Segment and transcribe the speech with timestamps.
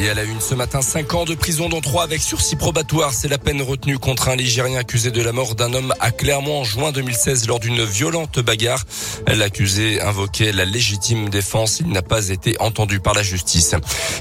[0.00, 3.12] Et elle a une ce matin 5 ans de prison dont 3 avec sursis probatoire.
[3.12, 6.60] C'est la peine retenue contre un Ligérien accusé de la mort d'un homme à Clermont
[6.60, 8.84] en juin 2016 lors d'une violente bagarre.
[9.26, 11.80] L'accusé invoquait la légitime défense.
[11.80, 13.74] Il n'a pas été entendu par la justice.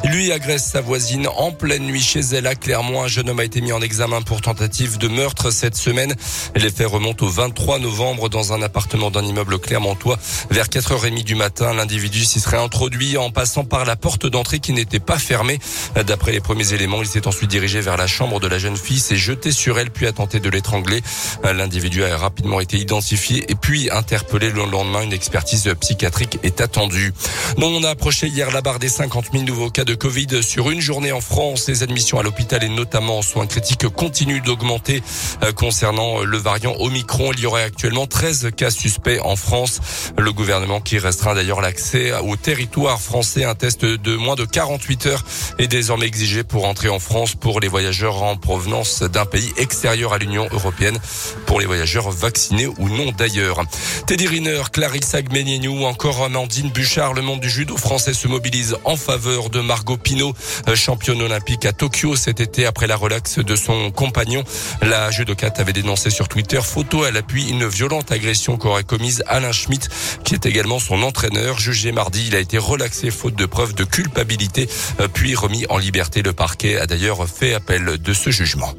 [0.04, 3.04] Lui agresse sa voisine en pleine nuit chez elle à Clermont.
[3.04, 6.14] Un jeune homme a été mis en examen pour tentative de meurtre cette semaine.
[6.54, 10.20] Les faits remontent au 23 novembre dans un appartement d'un immeuble clermontois.
[10.50, 14.74] Vers 4h30 du matin, l'individu s'y serait introduit en passant par la porte d'entrée qui
[14.74, 15.61] n'était pas fermée.
[16.06, 19.00] D'après les premiers éléments, il s'est ensuite dirigé vers la chambre de la jeune fille,
[19.00, 21.02] s'est jeté sur elle puis a tenté de l'étrangler.
[21.44, 25.02] L'individu a rapidement été identifié et puis interpellé le lendemain.
[25.02, 27.14] Une expertise psychiatrique est attendue.
[27.58, 30.82] on a approché hier la barre des 50 000 nouveaux cas de Covid sur une
[30.82, 31.68] journée en France.
[31.68, 35.04] Les admissions à l'hôpital et notamment en soins critiques continuent d'augmenter.
[35.44, 39.80] Euh, concernant le variant Omicron, il y aurait actuellement 13 cas suspects en France.
[40.18, 43.44] Le gouvernement qui restreint d'ailleurs l'accès au territoire français.
[43.44, 45.24] Un test de moins de 48 heures
[45.58, 50.14] est désormais exigé pour entrer en France pour les voyageurs en provenance d'un pays extérieur
[50.14, 50.98] à l'Union européenne,
[51.46, 53.62] pour les voyageurs vaccinés ou non d'ailleurs.
[54.08, 58.76] Teddy Riner, Clarisse Agmeniou ou encore Amandine Bouchard, le monde du judo français se mobilise
[58.84, 60.34] en faveur de Margot Pino,
[60.76, 64.44] championne olympique à Tokyo cet été après la relaxe de son compagnon.
[64.82, 69.52] La judokate avait dénoncé sur Twitter photo à l'appui une violente agression qu'aurait commise Alain
[69.52, 69.90] Schmitt,
[70.24, 71.60] qui est également son entraîneur.
[71.60, 74.68] Jugé mardi, il a été relaxé faute de preuves de culpabilité,
[75.14, 76.22] puis remis en liberté.
[76.22, 78.74] Le parquet a d'ailleurs fait appel de ce jugement.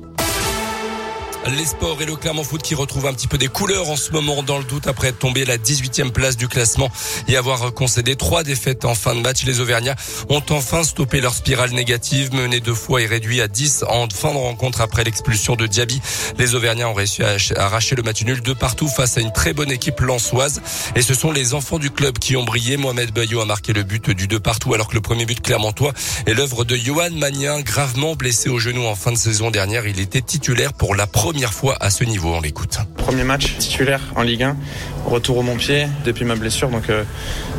[1.48, 4.12] Les sports et le Clermont Foot qui retrouve un petit peu des couleurs en ce
[4.12, 6.88] moment dans le doute après être tombé à la 18e place du classement
[7.26, 9.44] et avoir concédé trois défaites en fin de match.
[9.44, 9.96] Les Auvergnats
[10.28, 14.32] ont enfin stoppé leur spirale négative, mené deux fois et réduit à 10 en fin
[14.32, 16.00] de rencontre après l'expulsion de Diaby.
[16.38, 19.52] Les Auvergnats ont réussi à arracher le match nul de partout face à une très
[19.52, 20.62] bonne équipe lançoise
[20.94, 22.76] et ce sont les enfants du club qui ont brillé.
[22.76, 25.92] Mohamed Bayo a marqué le but du de partout alors que le premier but clermontois
[26.26, 29.88] est l'œuvre de Johan Magnin, gravement blessé au genou en fin de saison dernière.
[29.88, 32.34] Il était titulaire pour la première première fois à ce niveau.
[32.34, 32.76] On l'écoute.
[32.98, 34.56] Premier match titulaire en Ligue 1,
[35.04, 37.04] retour au Montpied depuis ma blessure, donc euh,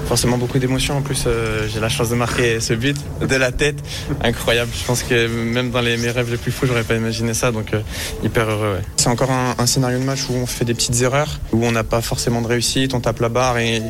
[0.07, 0.97] forcément beaucoup d'émotions.
[0.97, 3.77] En plus, euh, j'ai la chance de marquer ce but de la tête,
[4.23, 4.71] incroyable.
[4.77, 7.51] Je pense que même dans les, mes rêves les plus fous, j'aurais pas imaginé ça,
[7.51, 7.81] donc euh,
[8.23, 8.79] hyper heureux.
[8.97, 11.83] C'est encore un, scénario de match où on fait des petites erreurs, où on n'a
[11.83, 13.81] pas forcément de réussite, on tape la barre et,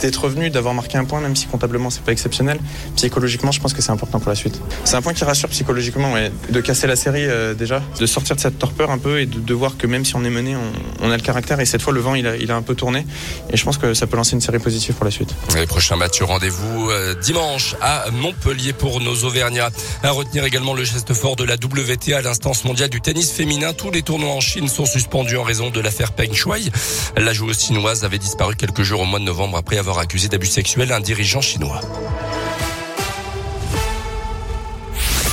[0.00, 2.58] d'être revenu, d'avoir marqué un point, même si comptablement c'est pas exceptionnel.
[2.96, 4.60] Psychologiquement, je pense que c'est important pour la suite.
[4.84, 6.14] C'est un point qui rassure psychologiquement,
[6.50, 7.26] de casser la série
[7.56, 10.24] déjà, de sortir de cette torpeur un peu et de, voir que même si on
[10.24, 10.54] est mené,
[11.00, 13.56] on, a le caractère et cette fois le vent il a un peu tourné et
[13.56, 15.34] je pense que ça peut lancer une série positive pour la suite.
[15.54, 19.70] Les prochains matchs, rendez-vous euh, dimanche à Montpellier pour nos Auvergnats.
[20.02, 23.72] À retenir également le geste fort de la WTA, l'instance mondiale du tennis féminin.
[23.72, 26.70] Tous les tournois en Chine sont suspendus en raison de l'affaire Peng Shuai.
[27.16, 30.46] La joueuse chinoise avait disparu quelques jours au mois de novembre après avoir accusé d'abus
[30.46, 31.80] sexuels un dirigeant chinois.